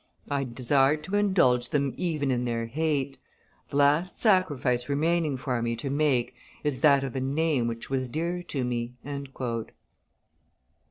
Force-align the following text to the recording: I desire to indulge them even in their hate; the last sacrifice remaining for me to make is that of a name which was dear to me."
I 0.31 0.45
desire 0.45 0.97
to 0.97 1.15
indulge 1.15 1.69
them 1.69 1.93
even 1.95 2.31
in 2.31 2.43
their 2.45 2.65
hate; 2.65 3.19
the 3.69 3.77
last 3.77 4.19
sacrifice 4.19 4.89
remaining 4.89 5.37
for 5.37 5.61
me 5.61 5.75
to 5.75 5.91
make 5.91 6.33
is 6.63 6.81
that 6.81 7.03
of 7.03 7.15
a 7.15 7.21
name 7.21 7.67
which 7.67 7.91
was 7.91 8.09
dear 8.09 8.41
to 8.41 8.63
me." 8.65 8.95